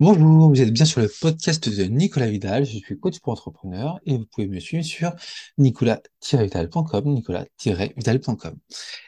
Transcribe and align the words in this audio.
Bonjour, 0.00 0.48
vous 0.48 0.62
êtes 0.62 0.72
bien 0.72 0.86
sur 0.86 1.02
le 1.02 1.10
podcast 1.20 1.68
de 1.68 1.84
Nicolas 1.84 2.26
Vidal. 2.30 2.64
Je 2.64 2.78
suis 2.78 2.98
coach 2.98 3.20
pour 3.20 3.34
entrepreneurs 3.34 4.00
et 4.06 4.16
vous 4.16 4.24
pouvez 4.24 4.48
me 4.48 4.58
suivre 4.58 4.82
sur 4.82 5.12
nicolas-vidal.com, 5.58 7.04
nicolas-vidal.com. 7.04 8.56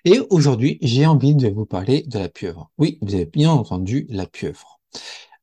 Et 0.04 0.20
aujourd'hui, 0.28 0.76
j'ai 0.82 1.06
envie 1.06 1.34
de 1.34 1.48
vous 1.48 1.64
parler 1.64 2.02
de 2.02 2.18
la 2.18 2.28
pieuvre. 2.28 2.70
Oui, 2.76 2.98
vous 3.00 3.14
avez 3.14 3.24
bien 3.24 3.50
entendu 3.50 4.06
la 4.10 4.26
pieuvre. 4.26 4.82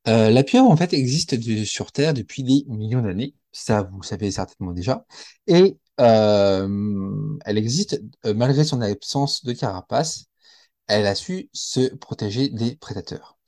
Euh, 0.08 0.30
la 0.30 0.44
pieuvre, 0.44 0.70
en 0.70 0.78
fait, 0.78 0.94
existe 0.94 1.36
sur 1.66 1.92
Terre 1.92 2.14
depuis 2.14 2.44
des 2.44 2.66
millions 2.68 3.02
d'années. 3.02 3.34
Ça, 3.52 3.90
vous 3.92 4.04
savez 4.04 4.30
certainement 4.30 4.74
déjà. 4.74 5.04
Et 5.48 5.80
euh, 6.00 7.38
elle 7.46 7.58
existe 7.58 8.00
euh, 8.28 8.36
malgré 8.36 8.64
son 8.64 8.82
absence 8.82 9.44
de 9.44 9.54
carapace. 9.54 10.26
Elle 10.86 11.08
a 11.08 11.16
su 11.16 11.50
se 11.54 11.96
protéger 11.96 12.50
des 12.50 12.76
prédateurs. 12.76 13.39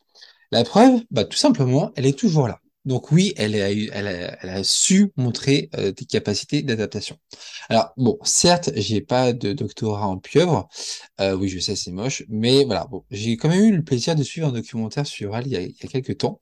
La 0.51 0.63
preuve, 0.63 1.01
bah, 1.11 1.23
tout 1.25 1.37
simplement, 1.37 1.91
elle 1.95 2.05
est 2.05 2.17
toujours 2.17 2.47
là. 2.47 2.59
Donc 2.83 3.11
oui, 3.11 3.33
elle 3.37 3.53
a, 3.61 3.71
eu- 3.71 3.89
elle 3.93 4.07
a, 4.07 4.37
elle 4.43 4.49
a 4.49 4.63
su 4.63 5.11
montrer 5.15 5.69
euh, 5.77 5.91
des 5.91 6.05
capacités 6.05 6.63
d'adaptation. 6.63 7.15
Alors 7.69 7.93
bon, 7.95 8.17
certes, 8.23 8.71
j'ai 8.75 9.01
pas 9.01 9.33
de 9.33 9.53
doctorat 9.53 10.07
en 10.07 10.17
pieuvre. 10.17 10.67
Euh, 11.21 11.35
oui, 11.35 11.47
je 11.47 11.59
sais, 11.59 11.75
c'est 11.75 11.91
moche, 11.91 12.23
mais 12.27 12.65
voilà. 12.65 12.85
Bon, 12.85 13.03
j'ai 13.11 13.37
quand 13.37 13.49
même 13.49 13.63
eu 13.65 13.75
le 13.77 13.83
plaisir 13.83 14.15
de 14.15 14.23
suivre 14.23 14.47
un 14.47 14.51
documentaire 14.51 15.05
sur 15.05 15.35
elle 15.37 15.45
il 15.47 15.53
y 15.53 15.57
a, 15.57 15.61
il 15.61 15.75
y 15.79 15.85
a 15.85 15.89
quelques 15.89 16.17
temps, 16.19 16.39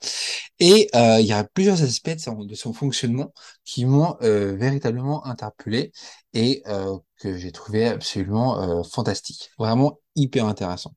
et 0.59 0.89
euh, 0.95 1.19
il 1.21 1.27
y 1.27 1.33
a 1.33 1.43
plusieurs 1.45 1.81
aspects 1.83 2.11
de 2.15 2.19
son, 2.19 2.45
de 2.45 2.55
son 2.55 2.73
fonctionnement 2.73 3.33
qui 3.65 3.85
m'ont 3.85 4.17
euh, 4.23 4.55
véritablement 4.55 5.25
interpellé 5.25 5.91
et 6.33 6.63
euh, 6.67 6.97
que 7.19 7.37
j'ai 7.37 7.52
trouvé 7.52 7.87
absolument 7.87 8.61
euh, 8.81 8.83
fantastique, 8.83 9.52
vraiment 9.59 9.99
hyper 10.15 10.45
intéressant. 10.47 10.93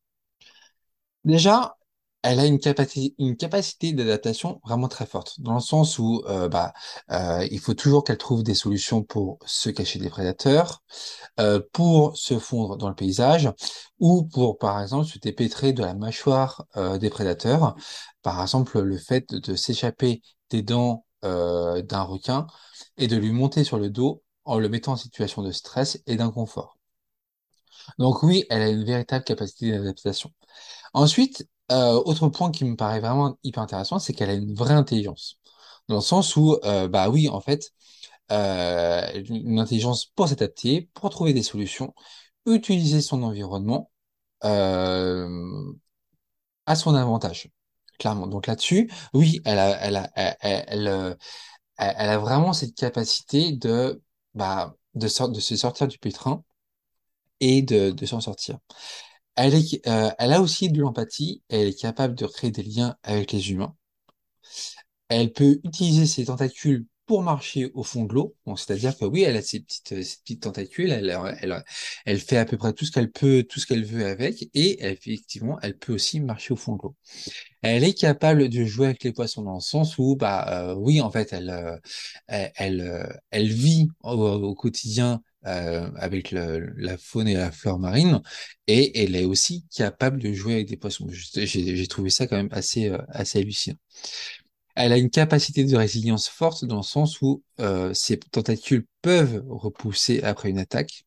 Déjà, 1.25 1.77
elle 2.23 2.39
a 2.39 2.47
une 2.47 2.59
capacité, 2.61 3.93
d'adaptation 3.93 4.61
vraiment 4.65 4.89
très 4.89 5.07
forte, 5.07 5.41
dans 5.41 5.55
le 5.55 5.61
sens 5.61 5.99
où 5.99 6.23
euh, 6.27 6.49
bah, 6.49 6.73
euh, 7.11 7.47
il 7.51 7.59
faut 7.59 7.75
toujours 7.75 8.05
qu'elle 8.05 8.19
trouve 8.19 8.45
des 8.45 8.55
solutions 8.55 9.03
pour 9.03 9.39
se 9.45 9.71
cacher 9.71 9.99
des 9.99 10.09
prédateurs, 10.09 10.83
euh, 11.41 11.61
pour 11.73 12.17
se 12.17 12.39
fondre 12.39 12.77
dans 12.77 12.89
le 12.89 12.95
paysage, 12.95 13.51
ou 13.99 14.25
pour, 14.25 14.59
par 14.59 14.81
exemple, 14.81 15.07
se 15.07 15.19
dépêtrer 15.19 15.73
de 15.73 15.83
la 15.83 15.95
mâchoire 15.95 16.65
des 17.01 17.11
prédateurs. 17.11 17.75
Par 18.23 18.41
exemple, 18.41 18.81
le 18.81 18.99
fait 18.99 19.29
de, 19.35 19.55
s'échapper 19.57 20.23
des 20.51 20.63
dents 20.63 21.05
d'un 21.23 22.03
requin 22.03 22.47
et 22.97 23.07
de 23.07 23.17
lui 23.17 23.31
monter 23.31 23.65
sur 23.65 23.79
le 23.79 23.91
dos 23.91 24.23
en 24.45 24.59
le 24.59 24.69
mettant 24.69 24.93
en 24.93 24.97
situation 24.97 25.43
de 25.43 25.53
stress 25.53 26.03
et 26.07 26.17
d'inconfort. 26.17 26.79
Donc 27.99 28.23
oui, 28.23 28.45
elle 28.51 28.63
a 28.63 28.69
une 28.69 28.85
véritable 28.85 29.25
capacité 29.25 29.71
d'adaptation. 29.71 30.33
Ensuite, 30.95 31.47
euh, 31.73 31.95
autre 31.95 32.29
point 32.29 32.51
qui 32.51 32.65
me 32.65 32.77
paraît 32.77 33.01
vraiment 33.01 33.39
hyper 33.45 33.63
intéressant, 33.63 33.99
c'est 33.99 34.13
qu'elle 34.15 34.31
a 34.31 34.35
une 34.35 34.55
vraie 34.55 34.75
intelligence. 34.75 35.39
Dans 35.89 35.97
le 35.97 36.01
sens 36.03 36.37
où, 36.37 36.57
euh, 36.65 36.89
bah 36.89 37.09
oui, 37.11 37.29
en 37.29 37.41
fait, 37.41 37.73
euh, 38.33 39.23
une 39.29 39.59
intelligence 39.61 40.07
pour 40.07 40.29
s'adapter, 40.29 40.91
pour 40.95 41.11
trouver 41.11 41.33
des 41.35 41.43
solutions, 41.43 41.95
utiliser 42.47 43.01
son 43.03 43.23
environnement 43.23 43.91
à 46.67 46.75
son 46.77 46.95
avantage, 46.95 47.49
clairement. 47.99 48.27
Donc 48.27 48.47
là-dessus, 48.47 48.91
oui, 49.15 49.41
elle 49.45 49.59
a, 51.79 52.19
vraiment 52.19 52.53
cette 52.53 52.75
capacité 52.75 53.53
de, 53.53 54.03
bah, 54.35 54.77
de, 54.95 55.09
se 55.09 55.57
sortir 55.57 55.89
du 55.89 55.99
pétrin 55.99 56.45
et 57.41 57.63
de 57.63 58.07
s'en 58.07 58.21
sortir. 58.21 58.59
Elle 59.37 59.55
est, 59.55 59.87
euh, 59.87 60.11
elle 60.19 60.33
a 60.33 60.41
aussi 60.41 60.71
de 60.71 60.81
l'empathie, 60.81 61.43
elle 61.51 61.69
est 61.69 61.79
capable 61.79 62.15
de 62.15 62.27
créer 62.27 62.51
des 62.51 62.63
liens 62.63 62.97
avec 63.03 63.33
les 63.33 63.51
humains. 63.51 63.77
Elle 65.09 65.33
peut 65.33 65.61
utiliser 65.65 66.07
ses 66.07 66.27
tentacules 66.27 66.87
pour 67.07 67.23
marcher 67.23 67.71
au 67.75 67.83
fond 67.83 68.05
de 68.05 68.15
l'eau. 68.15 68.35
Donc, 68.47 68.59
c'est-à-dire 68.61 68.97
que 68.97 69.05
oui, 69.05 69.23
elle 69.23 69.37
a 69.37 69.43
ses 69.43 69.61
petites, 69.61 69.93
euh, 69.93 70.03
ses 70.03 70.19
petites 70.19 70.43
tentacules, 70.45 70.91
elle, 70.91 71.11
elle, 71.41 71.65
elle 72.07 72.21
fait 72.21 72.39
à 72.39 72.45
peu 72.47 72.57
près 72.57 72.73
tout 72.73 72.85
ce 72.87 72.93
qu'elle 72.93 73.11
peut, 73.11 73.43
tout 73.49 73.59
ce 73.61 73.67
qu'elle 73.67 73.85
veut 73.85 74.07
avec, 74.07 74.49
et 74.55 74.87
effectivement, 74.87 75.59
elle 75.61 75.77
peut 75.77 75.93
aussi 75.93 76.21
marcher 76.21 76.55
au 76.55 76.57
fond 76.57 76.77
de 76.77 76.83
l'eau. 76.85 76.97
Elle 77.63 77.85
est 77.85 77.95
capable 77.95 78.49
de 78.49 78.65
jouer 78.65 78.87
avec 78.89 79.05
les 79.05 79.13
poissons 79.13 79.43
dans 79.43 79.55
le 79.57 79.61
sens 79.61 79.99
où, 79.99 80.17
bah, 80.17 80.71
euh, 80.73 80.75
oui, 80.77 81.01
en 81.01 81.11
fait, 81.11 81.33
elle, 81.33 81.51
euh, 81.51 81.77
elle, 82.29 82.53
elle, 82.57 82.81
euh, 82.83 83.45
vit 83.45 83.89
au 84.03 84.55
quotidien 84.55 85.23
euh, 85.47 85.91
avec 85.97 86.31
la 86.33 86.99
faune 86.99 87.29
et 87.29 87.35
la 87.35 87.51
flore 87.51 87.79
marine, 87.79 88.23
et 88.67 89.03
elle 89.03 89.17
est 89.17 89.25
aussi 89.25 89.67
capable 89.75 90.19
de 90.19 90.33
jouer 90.33 90.55
avec 90.55 90.69
des 90.69 90.77
poissons. 90.77 91.07
J'ai 91.11 91.87
trouvé 91.89 92.11
ça 92.11 92.27
quand 92.27 92.37
même 92.37 92.49
assez, 92.53 92.89
euh, 92.89 92.99
assez 93.09 93.41
hallucinant. 93.41 93.77
Elle 94.75 94.93
a 94.93 94.99
une 94.99 95.11
capacité 95.11 95.65
de 95.65 95.77
résilience 95.77 96.29
forte 96.29 96.65
dans 96.65 96.79
le 96.79 96.83
sens 96.83 97.21
où 97.21 97.43
euh, 97.61 97.93
ses 97.93 98.19
tentacules 98.19 98.87
peuvent 99.03 99.45
repousser 99.49 100.23
après 100.23 100.49
une 100.49 100.59
attaque, 100.59 101.05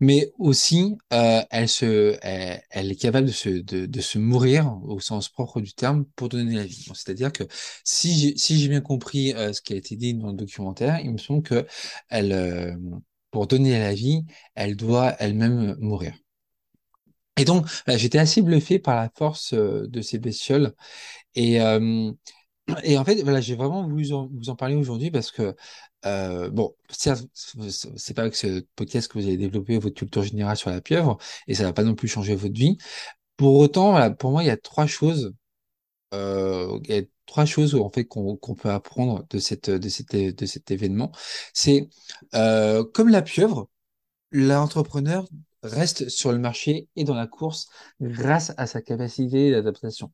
mais 0.00 0.32
aussi 0.38 0.96
euh, 1.12 1.42
elle 1.50 1.68
se, 1.68 2.18
elle, 2.22 2.90
est 2.90 2.96
capable 2.96 3.28
de 3.28 3.32
se, 3.32 3.48
de, 3.50 4.00
se 4.00 4.18
mourir 4.18 4.76
au 4.82 4.98
sens 4.98 5.28
propre 5.28 5.60
du 5.60 5.74
terme 5.74 6.04
pour 6.16 6.28
donner 6.28 6.56
la 6.56 6.64
vie. 6.64 6.88
C'est-à-dire 6.94 7.32
que 7.32 7.44
si 7.84 8.34
j'ai 8.36 8.68
bien 8.68 8.80
compris 8.80 9.30
ce 9.30 9.60
qui 9.60 9.74
a 9.74 9.76
été 9.76 9.94
dit 9.94 10.14
dans 10.14 10.28
le 10.28 10.36
documentaire, 10.36 10.98
il 11.00 11.12
me 11.12 11.18
semble 11.18 11.42
que 11.44 11.66
elle, 12.08 12.76
pour 13.32 13.48
donner 13.48 13.78
la 13.80 13.94
vie, 13.94 14.24
elle 14.54 14.76
doit 14.76 15.16
elle-même 15.20 15.76
mourir. 15.80 16.14
Et 17.38 17.44
donc, 17.44 17.66
voilà, 17.86 17.98
j'étais 17.98 18.18
assez 18.18 18.42
bluffé 18.42 18.78
par 18.78 18.96
la 18.96 19.10
force 19.16 19.54
euh, 19.54 19.86
de 19.88 20.02
ces 20.02 20.18
bestioles. 20.18 20.74
Et, 21.34 21.60
euh, 21.62 22.12
en 22.68 23.04
fait, 23.04 23.22
voilà, 23.22 23.40
j'ai 23.40 23.56
vraiment 23.56 23.88
voulu 23.88 24.06
vous 24.32 24.50
en 24.50 24.56
parler 24.56 24.74
aujourd'hui 24.76 25.10
parce 25.10 25.30
que, 25.30 25.56
euh, 26.06 26.50
bon, 26.50 26.74
c'est 26.90 28.14
pas 28.14 28.22
avec 28.22 28.36
ce 28.36 28.64
podcast 28.76 29.10
que 29.10 29.18
vous 29.18 29.26
allez 29.26 29.36
développer 29.38 29.78
votre 29.78 29.96
culture 29.96 30.22
générale 30.22 30.56
sur 30.56 30.70
la 30.70 30.80
pieuvre 30.80 31.18
et 31.48 31.54
ça 31.54 31.64
va 31.64 31.72
pas 31.72 31.84
non 31.84 31.94
plus 31.94 32.08
changer 32.08 32.34
votre 32.34 32.54
vie. 32.54 32.78
Pour 33.36 33.56
autant, 33.58 34.12
pour 34.14 34.32
moi, 34.32 34.44
il 34.44 34.48
y 34.48 34.50
a 34.50 34.56
trois 34.58 34.86
choses, 34.86 35.34
euh, 36.14 36.78
trois 37.26 37.44
choses 37.44 37.74
en 37.74 37.90
fait 37.90 38.04
qu'on 38.06 38.36
peut 38.36 38.70
apprendre 38.70 39.24
de 39.30 39.38
cette, 39.38 39.70
de 39.70 39.88
cet, 39.88 40.14
de 40.16 40.46
cet 40.46 40.70
événement. 40.70 41.12
C'est 41.54 41.88
euh, 42.34 42.84
comme 42.84 43.08
la 43.08 43.22
pieuvre, 43.22 43.68
l'entrepreneur 44.32 45.26
reste 45.62 46.08
sur 46.10 46.32
le 46.32 46.38
marché 46.38 46.88
et 46.96 47.04
dans 47.04 47.14
la 47.14 47.26
course 47.28 47.68
grâce 48.00 48.52
à 48.56 48.66
sa 48.66 48.82
capacité 48.82 49.50
d'adaptation. 49.52 50.12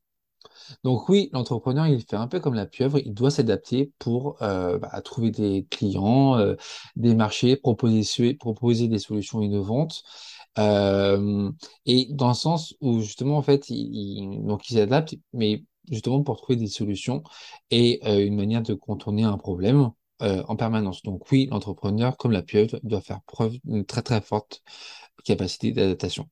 Donc 0.83 1.09
oui, 1.09 1.29
l'entrepreneur, 1.33 1.87
il 1.87 2.01
fait 2.03 2.15
un 2.15 2.27
peu 2.27 2.39
comme 2.39 2.53
la 2.53 2.65
pieuvre, 2.65 2.99
il 2.99 3.13
doit 3.13 3.31
s'adapter 3.31 3.91
pour 3.99 4.41
euh, 4.41 4.77
bah, 4.79 5.01
trouver 5.01 5.31
des 5.31 5.67
clients, 5.69 6.37
euh, 6.37 6.55
des 6.95 7.15
marchés, 7.15 7.55
proposer, 7.57 8.33
proposer 8.35 8.87
des 8.87 8.99
solutions 8.99 9.41
innovantes. 9.41 10.03
Euh, 10.57 11.51
et 11.85 12.07
dans 12.11 12.29
le 12.29 12.33
sens 12.33 12.75
où 12.81 13.01
justement, 13.01 13.37
en 13.37 13.41
fait, 13.41 13.69
il, 13.69 13.77
il- 13.77 14.45
donc 14.45 14.69
il 14.69 14.75
s'adapte, 14.75 15.15
mais 15.33 15.63
justement 15.91 16.23
pour 16.23 16.37
trouver 16.37 16.55
des 16.57 16.67
solutions 16.67 17.23
et 17.71 17.99
euh, 18.05 18.25
une 18.25 18.35
manière 18.35 18.61
de 18.61 18.73
contourner 18.73 19.23
un 19.23 19.37
problème 19.37 19.91
euh, 20.21 20.43
en 20.47 20.55
permanence. 20.55 21.03
Donc 21.03 21.31
oui, 21.31 21.47
l'entrepreneur, 21.51 22.17
comme 22.17 22.31
la 22.31 22.43
pieuvre, 22.43 22.79
doit 22.83 23.01
faire 23.01 23.21
preuve 23.25 23.57
d'une 23.63 23.85
très 23.85 24.01
très 24.01 24.21
forte 24.21 24.61
capacité 25.25 25.71
d'adaptation. 25.71 26.29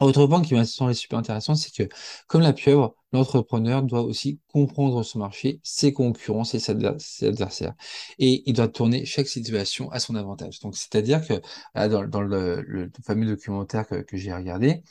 Autre 0.00 0.26
point 0.26 0.42
qui 0.42 0.54
m'a 0.54 0.64
semblé 0.64 0.94
super 0.94 1.20
intéressant, 1.20 1.54
c'est 1.54 1.72
que 1.72 1.88
comme 2.26 2.40
la 2.42 2.52
pieuvre, 2.52 2.96
l'entrepreneur 3.12 3.82
doit 3.84 4.02
aussi 4.02 4.40
comprendre 4.48 5.04
son 5.04 5.20
marché, 5.20 5.60
ses 5.62 5.92
concurrents 5.92 6.42
et 6.42 6.58
ses 6.58 6.72
adver- 6.72 6.98
ses 6.98 7.28
adversaires. 7.28 7.74
Et 8.18 8.42
il 8.46 8.54
doit 8.54 8.66
tourner 8.66 9.04
chaque 9.04 9.28
situation 9.28 9.90
à 9.92 10.00
son 10.00 10.16
avantage. 10.16 10.58
Donc, 10.58 10.76
c'est-à-dire 10.76 11.24
que 11.24 11.34
dans, 11.76 12.04
dans 12.08 12.20
le, 12.22 12.90
fameux 13.04 13.26
documentaire 13.26 13.86
que 13.86 14.16
j'ai 14.16 14.32
regardé, 14.34 14.82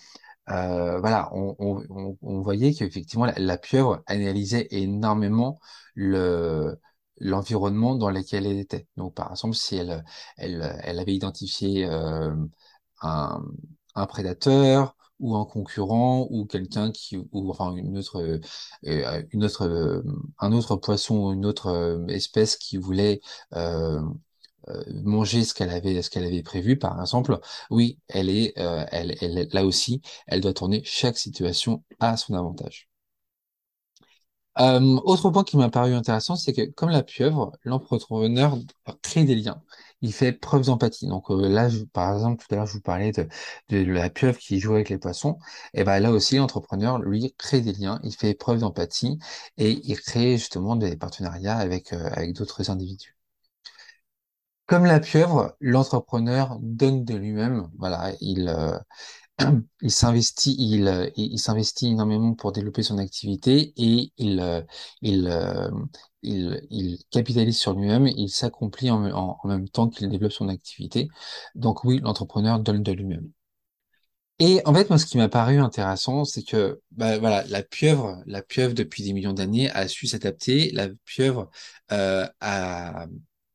euh, 0.49 0.99
voilà, 0.99 1.29
on, 1.33 1.55
on, 1.59 2.17
on, 2.21 2.41
voyait 2.41 2.73
qu'effectivement, 2.73 3.25
la, 3.25 3.33
la 3.38 3.57
pieuvre 3.57 4.03
analysait 4.07 4.67
énormément 4.71 5.59
le 5.95 6.77
l'environnement 7.23 7.95
dans 7.95 8.09
lequel 8.09 8.47
elle 8.47 8.57
était. 8.57 8.88
Donc, 8.97 9.13
par 9.13 9.29
exemple, 9.31 9.55
si 9.55 9.75
elle, 9.75 10.03
elle, 10.38 10.79
elle 10.83 10.97
avait 10.99 11.13
identifié 11.13 11.85
euh, 11.85 12.33
un, 13.01 13.43
un 13.95 14.05
prédateur 14.07 14.95
ou 15.19 15.35
un 15.35 15.45
concurrent 15.45 16.27
ou 16.31 16.45
quelqu'un 16.45 16.91
qui 16.91 17.17
ou 17.17 17.49
enfin 17.51 17.75
une 17.75 17.97
autre 17.97 18.39
euh, 18.85 19.23
une 19.31 19.43
autre 19.43 20.03
un 20.39 20.51
autre 20.51 20.75
poisson 20.77 21.27
ou 21.27 21.33
une 21.33 21.45
autre 21.45 21.67
euh, 21.67 22.05
espèce 22.07 22.55
qui 22.55 22.77
voulait 22.77 23.21
euh, 23.53 24.01
manger 25.03 25.43
ce 25.43 25.53
qu'elle 25.53 25.69
avait 25.71 26.01
ce 26.01 26.09
qu'elle 26.09 26.25
avait 26.25 26.43
prévu 26.43 26.77
par 26.77 26.99
exemple 26.99 27.39
oui 27.69 27.99
elle 28.07 28.29
est 28.29 28.57
euh, 28.59 28.85
elle, 28.91 29.15
là 29.53 29.65
aussi 29.65 30.01
elle 30.27 30.41
doit 30.41 30.53
tourner 30.53 30.81
chaque 30.85 31.17
situation 31.17 31.83
à 31.99 32.17
son 32.17 32.33
avantage 32.33 32.89
euh, 34.59 34.97
autre 35.05 35.29
point 35.29 35.43
qui 35.45 35.55
m'a 35.57 35.69
paru 35.69 35.93
intéressant, 35.93 36.35
c'est 36.35 36.51
que 36.53 36.63
comme 36.71 36.89
la 36.89 37.03
pieuvre, 37.03 37.53
l'entrepreneur 37.63 38.57
crée 39.01 39.23
des 39.23 39.35
liens. 39.35 39.63
il 40.01 40.11
fait 40.13 40.33
preuve 40.33 40.65
d'empathie. 40.65 41.07
Donc 41.07 41.31
euh, 41.31 41.47
là, 41.47 41.69
par 41.93 42.13
exemple, 42.13 42.43
tout 42.45 42.53
à 42.53 42.57
l'heure, 42.57 42.65
je 42.65 42.73
vous 42.73 42.81
parlais 42.81 43.11
de, 43.13 43.27
de 43.69 43.77
la 43.85 44.09
pieuvre 44.09 44.37
qui 44.37 44.59
joue 44.59 44.73
avec 44.73 44.89
les 44.89 44.97
poissons. 44.97 45.37
Et 45.73 45.83
ben 45.85 45.99
là 45.99 46.11
aussi, 46.11 46.35
l'entrepreneur, 46.37 46.99
lui, 46.99 47.33
crée 47.37 47.61
des 47.61 47.73
liens, 47.73 47.99
il 48.03 48.13
fait 48.13 48.33
preuve 48.33 48.59
d'empathie 48.59 49.17
et 49.57 49.71
il 49.83 49.99
crée 50.01 50.37
justement 50.37 50.75
des 50.75 50.97
partenariats 50.97 51.57
avec, 51.57 51.93
euh, 51.93 52.09
avec 52.13 52.33
d'autres 52.33 52.69
individus. 52.69 53.15
Comme 54.71 54.85
la 54.85 55.01
pieuvre, 55.01 55.57
l'entrepreneur 55.59 56.57
donne 56.62 57.03
de 57.03 57.13
lui-même. 57.15 57.69
Euh, 57.83 58.79
euh, 59.41 59.59
il, 59.83 59.91
s'investit 59.91 61.88
énormément 61.88 62.35
pour 62.35 62.53
développer 62.53 62.81
son 62.81 62.97
activité 62.97 63.73
et 63.75 64.13
il, 64.18 64.39
euh, 64.39 65.71
capitalise 67.12 67.57
sur 67.57 67.73
lui-même, 67.73 68.07
il 68.07 68.29
s'accomplit 68.29 68.89
en, 68.91 69.38
même 69.44 69.68
temps 69.68 69.89
qu'il 69.89 70.07
développe 70.07 70.31
son 70.31 70.47
activité. 70.47 71.09
Donc 71.53 71.83
oui, 71.83 72.00
l'entrepreneur 72.01 72.62
donne 72.62 72.81
de 72.81 72.94
lui-même. 72.94 73.29
Et 74.39 74.62
en 74.63 74.74
fait, 74.74 74.89
moi, 74.89 74.97
ce 74.97 75.06
qui 75.06 75.17
m'a 75.17 75.27
paru 75.27 75.59
intéressant, 75.59 76.24
c'est 76.24 76.44
que, 76.44 76.81
bah, 76.91 77.17
la 77.19 77.63
pieuvre, 77.63 78.24
depuis 78.25 79.03
des 79.03 79.12
millions 79.12 79.33
d'années 79.33 79.69
a 79.71 79.89
su 79.89 80.07
s'adapter. 80.07 80.71
La 80.71 80.88
pieuvre 81.06 81.50
a, 81.89 83.07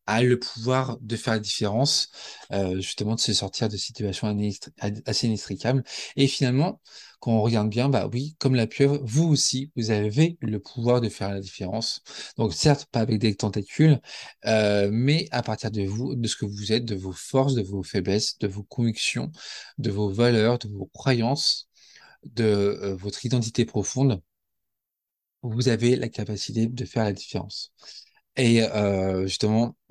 a 0.06 0.23
le 0.23 0.38
pouvoir 0.38 0.99
de 1.00 1.17
faire 1.17 1.35
la 1.35 1.41
différence, 1.41 2.11
euh, 2.53 2.76
justement, 2.76 3.14
de 3.14 3.20
se 3.20 3.32
sortir 3.35 3.69
de 3.69 3.76
situations 3.76 4.37
assez 5.06 5.26
inextricables. 5.26 5.82
Et 6.17 6.26
finalement, 6.29 6.81
quand 7.20 7.32
on 7.32 7.43
regarde 7.43 7.69
bien, 7.70 7.88
bah 7.88 8.08
oui, 8.12 8.37
comme 8.38 8.55
la 8.55 8.67
pieuvre, 8.67 9.00
vous 9.03 9.25
aussi, 9.25 9.73
vous 9.76 9.91
avez 9.91 10.37
le 10.41 10.61
pouvoir 10.61 11.00
de 11.00 11.08
faire 11.08 11.31
la 11.31 11.41
différence. 11.41 12.03
Donc, 12.37 12.53
certes, 12.55 12.87
pas 12.93 13.00
avec 13.00 13.19
des 13.19 13.35
tentacules, 13.35 14.00
euh, 14.47 14.88
mais 14.93 15.26
à 15.31 15.43
partir 15.43 15.70
de 15.70 15.82
vous, 15.82 16.14
de 16.14 16.29
ce 16.29 16.37
que 16.37 16.47
vous 16.47 16.73
êtes, 16.73 16.85
de 16.85 16.94
vos 16.94 17.12
forces, 17.12 17.55
de 17.55 17.62
vos 17.62 17.82
faiblesses, 17.82 18.38
de 18.38 18.47
vos 18.49 18.62
convictions 18.64 19.31
de 19.79 19.91
vos 19.91 20.11
valeurs, 20.11 20.59
de 20.59 20.69
vos 20.69 20.87
croyances, 20.87 21.69
de 22.25 22.44
euh, 22.44 22.97
votre 22.97 23.25
identité 23.26 23.64
profonde, 23.64 24.23
vous 25.43 25.69
avez 25.69 25.97
la 25.97 26.09
capacité 26.11 26.67
de 26.67 26.85
faire 26.85 27.05
la 27.05 27.12
différence. 27.12 27.73
Et 28.37 28.62
euh, 28.62 29.23
justement, 29.27 29.77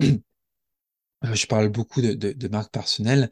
je 1.22 1.46
parle 1.46 1.68
beaucoup 1.68 2.00
de, 2.02 2.12
de, 2.12 2.32
de 2.32 2.48
marque 2.48 2.72
personnelle, 2.72 3.30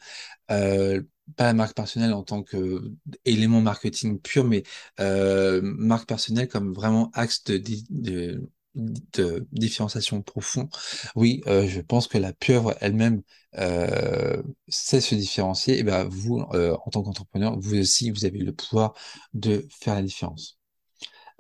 euh, 0.51 1.03
pas 1.37 1.45
la 1.47 1.55
marque 1.55 1.75
personnelle 1.77 2.13
en 2.13 2.23
tant 2.23 2.43
que 2.43 2.83
élément 3.25 3.61
marketing 3.61 4.21
pur, 4.21 4.45
mais 4.45 4.63
euh, 5.01 5.61
marque 5.63 6.09
personnelle 6.09 6.49
comme 6.49 6.75
vraiment 6.75 7.11
axe 7.15 7.45
de, 7.45 7.59
de, 7.91 8.49
de 8.75 9.47
différenciation 9.53 10.23
profond. 10.23 10.69
Oui, 11.17 11.43
euh, 11.47 11.67
je 11.69 11.81
pense 11.81 12.09
que 12.09 12.19
la 12.19 12.33
pieuvre 12.33 12.77
elle-même 12.81 13.23
euh, 13.59 14.43
sait 14.69 15.01
se 15.01 15.15
différencier. 15.15 15.79
Et 15.79 15.83
ben 15.85 16.05
vous, 16.09 16.41
euh, 16.55 16.77
en 16.85 16.91
tant 16.91 17.03
qu'entrepreneur, 17.03 17.59
vous 17.59 17.77
aussi, 17.79 18.11
vous 18.11 18.25
avez 18.25 18.39
le 18.41 18.53
pouvoir 18.53 18.95
de 19.35 19.67
faire 19.71 19.95
la 19.95 20.03
différence. 20.03 20.59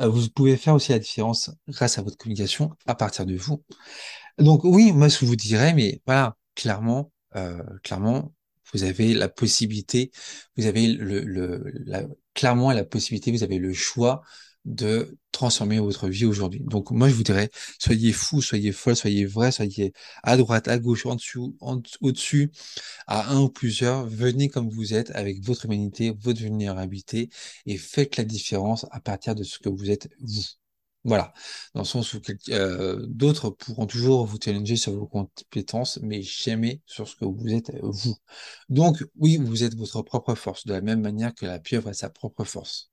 Euh, 0.02 0.08
vous 0.08 0.28
pouvez 0.30 0.56
faire 0.56 0.74
aussi 0.74 0.92
la 0.92 0.98
différence 0.98 1.50
grâce 1.68 1.98
à 1.98 2.02
votre 2.02 2.16
communication 2.16 2.70
à 2.86 2.94
partir 2.94 3.26
de 3.26 3.36
vous. 3.36 3.62
Donc 4.38 4.64
oui, 4.64 4.92
moi 4.92 5.08
je 5.08 5.24
vous 5.24 5.36
dirais, 5.36 5.74
mais 5.74 6.02
voilà, 6.06 6.36
clairement, 6.54 7.12
euh, 7.36 7.62
clairement, 7.82 8.34
vous 8.72 8.84
avez 8.84 9.14
la 9.14 9.28
possibilité, 9.28 10.10
vous 10.56 10.66
avez 10.66 10.88
le, 10.88 11.20
le 11.20 11.64
la, 11.86 12.04
clairement 12.34 12.72
la 12.72 12.84
possibilité, 12.84 13.30
vous 13.32 13.44
avez 13.44 13.58
le 13.58 13.72
choix 13.72 14.22
de 14.64 15.18
transformer 15.32 15.78
votre 15.78 16.08
vie 16.08 16.24
aujourd'hui. 16.24 16.60
Donc 16.64 16.90
moi 16.90 17.08
je 17.08 17.14
vous 17.14 17.22
dirais, 17.22 17.50
soyez 17.78 18.12
fou, 18.12 18.40
soyez 18.40 18.72
folle, 18.72 18.96
soyez 18.96 19.26
vrai, 19.26 19.52
soyez 19.52 19.92
à 20.22 20.36
droite, 20.36 20.68
à 20.68 20.78
gauche, 20.78 21.06
en 21.06 21.16
dessous, 21.16 21.56
en, 21.60 21.80
au-dessus, 22.00 22.50
à 23.06 23.30
un 23.32 23.40
ou 23.42 23.48
plusieurs, 23.48 24.06
venez 24.06 24.48
comme 24.48 24.68
vous 24.70 24.94
êtes 24.94 25.10
avec 25.12 25.42
votre 25.44 25.66
humanité, 25.66 26.14
votre 26.20 26.40
vulnérabilité 26.40 27.28
et 27.66 27.76
faites 27.78 28.16
la 28.16 28.24
différence 28.24 28.86
à 28.90 29.00
partir 29.00 29.34
de 29.34 29.44
ce 29.44 29.58
que 29.58 29.68
vous 29.68 29.90
êtes 29.90 30.08
vous. 30.20 30.44
Voilà, 31.06 31.34
dans 31.74 31.82
le 31.82 31.86
sens 31.86 32.14
où 32.14 32.20
euh, 32.48 33.04
d'autres 33.08 33.50
pourront 33.50 33.86
toujours 33.86 34.24
vous 34.24 34.38
challenger 34.42 34.76
sur 34.76 34.92
vos 34.94 35.06
compétences, 35.06 35.98
mais 36.02 36.22
jamais 36.22 36.80
sur 36.86 37.06
ce 37.06 37.14
que 37.14 37.26
vous 37.26 37.52
êtes 37.52 37.70
vous. 37.82 38.16
Donc 38.70 39.04
oui, 39.16 39.36
vous 39.36 39.64
êtes 39.64 39.76
votre 39.76 40.00
propre 40.02 40.34
force, 40.34 40.64
de 40.66 40.72
la 40.72 40.80
même 40.80 41.02
manière 41.02 41.34
que 41.34 41.44
la 41.44 41.58
pieuvre 41.58 41.90
a 41.90 41.92
sa 41.92 42.08
propre 42.08 42.44
force. 42.44 42.90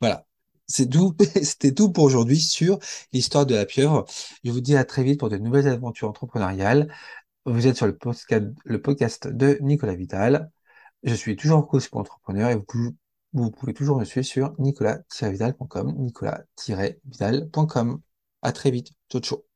Voilà, 0.00 0.26
c'était 1.42 1.72
tout 1.72 1.92
pour 1.92 2.04
aujourd'hui 2.04 2.40
sur 2.40 2.78
l'histoire 3.12 3.46
de 3.46 3.54
la 3.54 3.66
pieuvre. 3.66 4.04
Je 4.44 4.50
vous 4.50 4.60
dis 4.60 4.76
à 4.76 4.84
très 4.84 5.02
vite 5.02 5.20
pour 5.20 5.28
de 5.28 5.36
nouvelles 5.38 5.68
aventures 5.68 6.08
entrepreneuriales. 6.08 6.92
Vous 7.44 7.66
êtes 7.66 7.76
sur 7.76 7.86
le 7.86 8.78
podcast, 8.80 9.28
de 9.28 9.58
Nicolas 9.60 9.94
Vital. 9.94 10.50
Je 11.02 11.14
suis 11.14 11.36
toujours 11.36 11.66
coach 11.66 11.88
pour 11.88 12.00
entrepreneur 12.00 12.50
et 12.50 12.54
vous 12.54 12.64
pouvez, 13.50 13.74
toujours 13.74 13.98
me 13.98 14.04
suivre 14.04 14.26
sur 14.26 14.54
nicolas-vidal.com, 14.60 15.94
nicolas-vidal.com. 15.98 18.00
À 18.42 18.52
très 18.52 18.70
vite. 18.70 18.92
Ciao, 19.10 19.20
ciao. 19.20 19.51